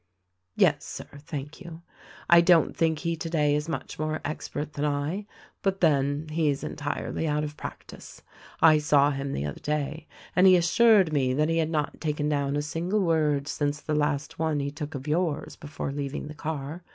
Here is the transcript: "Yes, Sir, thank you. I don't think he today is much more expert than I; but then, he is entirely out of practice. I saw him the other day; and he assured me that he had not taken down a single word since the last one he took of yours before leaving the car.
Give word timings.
"Yes, 0.55 0.83
Sir, 0.83 1.05
thank 1.19 1.61
you. 1.61 1.83
I 2.27 2.41
don't 2.41 2.75
think 2.75 2.97
he 2.97 3.15
today 3.15 3.53
is 3.53 3.69
much 3.69 3.99
more 3.99 4.19
expert 4.25 4.73
than 4.73 4.83
I; 4.83 5.27
but 5.61 5.79
then, 5.79 6.27
he 6.29 6.49
is 6.49 6.63
entirely 6.63 7.27
out 7.27 7.43
of 7.43 7.55
practice. 7.55 8.23
I 8.61 8.79
saw 8.79 9.11
him 9.11 9.31
the 9.31 9.45
other 9.45 9.59
day; 9.59 10.07
and 10.35 10.47
he 10.47 10.55
assured 10.57 11.13
me 11.13 11.35
that 11.35 11.49
he 11.49 11.59
had 11.59 11.69
not 11.69 12.01
taken 12.01 12.27
down 12.27 12.55
a 12.55 12.63
single 12.63 13.01
word 13.01 13.47
since 13.47 13.79
the 13.79 13.93
last 13.93 14.39
one 14.39 14.59
he 14.59 14.71
took 14.71 14.95
of 14.95 15.07
yours 15.07 15.55
before 15.55 15.91
leaving 15.91 16.25
the 16.29 16.33
car. 16.33 16.83